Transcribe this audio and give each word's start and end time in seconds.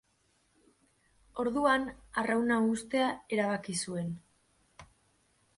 Orduan 1.43 1.85
arrauna 2.21 2.57
uztea 2.71 3.13
erabaki 3.37 3.79
zuen. 3.85 4.11